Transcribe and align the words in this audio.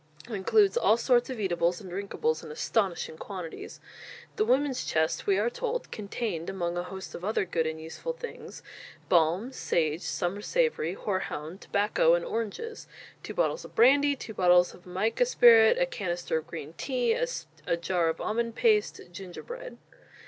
It 0.27 0.33
includes 0.33 0.77
all 0.77 0.97
sorts 0.97 1.29
of 1.29 1.39
eatables 1.39 1.79
and 1.79 1.91
drinkables 1.91 2.43
in 2.43 2.49
astonishing 2.51 3.17
quantities. 3.19 3.79
The 4.35 4.45
"Women's 4.45 4.83
Chest," 4.83 5.27
we 5.27 5.37
are 5.37 5.51
told, 5.51 5.91
contained, 5.91 6.49
among 6.49 6.75
a 6.75 6.81
host 6.81 7.13
of 7.13 7.23
other 7.23 7.45
good 7.45 7.67
and 7.67 7.79
useful 7.79 8.11
things, 8.11 8.63
"Balm, 9.09 9.51
sage, 9.51 10.01
summer 10.01 10.41
Savoury, 10.41 10.95
horehound, 10.95 11.59
Tobacco, 11.61 12.15
and 12.15 12.25
Oranges; 12.25 12.87
two 13.21 13.35
bottles 13.35 13.63
of 13.63 13.75
Brandy, 13.75 14.15
two 14.15 14.33
bottles 14.33 14.73
of 14.73 14.85
Jamaica 14.85 15.23
Spirrit, 15.23 15.77
A 15.77 15.85
Canister 15.85 16.39
of 16.39 16.47
green 16.47 16.73
tea, 16.79 17.13
a 17.67 17.77
Jar 17.79 18.09
of 18.09 18.19
Almond 18.19 18.55
paste, 18.55 19.01
Ginger 19.11 19.43
bread." 19.43 19.77